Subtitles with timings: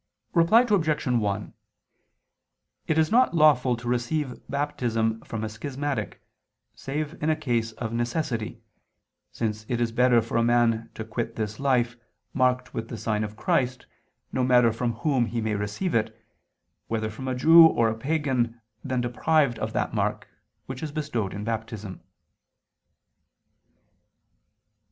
[0.33, 1.05] Reply Obj.
[1.05, 1.53] 1:
[2.87, 6.23] It is not lawful to receive Baptism from a schismatic,
[6.73, 8.63] save in a case of necessity,
[9.31, 11.97] since it is better for a man to quit this life,
[12.33, 13.85] marked with the sign of Christ,
[14.31, 16.19] no matter from whom he may receive it,
[16.87, 20.27] whether from a Jew or a pagan, than deprived of that mark,
[20.65, 22.01] which is bestowed in Baptism.